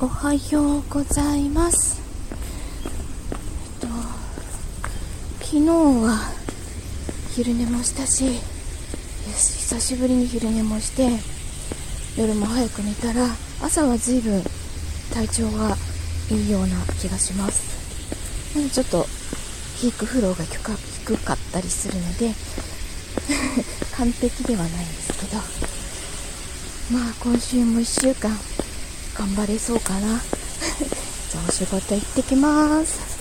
[0.00, 2.00] おはようございます。
[3.82, 3.88] えっと、
[5.40, 6.20] 昨日は
[7.34, 8.38] 昼寝もしたし、
[9.26, 11.08] 久しぶりに昼寝もして、
[12.16, 13.26] 夜も早く寝たら、
[13.60, 14.40] 朝は随分
[15.12, 15.76] 体調が
[16.30, 18.54] いいような気がします。
[18.72, 19.04] ちょっと、
[19.80, 20.74] ピークフローが低か
[21.06, 22.32] 低かったりするので、
[23.98, 25.38] 完璧ではないんですけど、
[27.00, 28.38] まあ今週も1週間
[29.18, 30.20] 頑張れそうかな。
[31.30, 33.17] じゃあお仕事行ってきます。